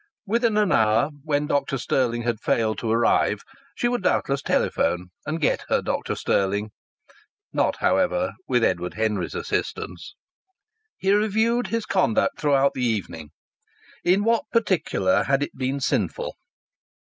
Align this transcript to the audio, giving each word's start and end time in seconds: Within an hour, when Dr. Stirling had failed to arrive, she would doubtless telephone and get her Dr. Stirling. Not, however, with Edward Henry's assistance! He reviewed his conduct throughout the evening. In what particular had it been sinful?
Within 0.25 0.57
an 0.57 0.71
hour, 0.71 1.11
when 1.23 1.45
Dr. 1.45 1.77
Stirling 1.77 2.23
had 2.23 2.39
failed 2.39 2.79
to 2.79 2.89
arrive, 2.89 3.43
she 3.75 3.87
would 3.87 4.01
doubtless 4.01 4.41
telephone 4.41 5.11
and 5.27 5.39
get 5.39 5.63
her 5.69 5.79
Dr. 5.79 6.15
Stirling. 6.15 6.71
Not, 7.53 7.75
however, 7.75 8.33
with 8.47 8.63
Edward 8.63 8.95
Henry's 8.95 9.35
assistance! 9.35 10.15
He 10.97 11.13
reviewed 11.13 11.67
his 11.67 11.85
conduct 11.85 12.39
throughout 12.39 12.73
the 12.73 12.83
evening. 12.83 13.29
In 14.03 14.23
what 14.23 14.45
particular 14.51 15.25
had 15.25 15.43
it 15.43 15.55
been 15.55 15.79
sinful? 15.79 16.35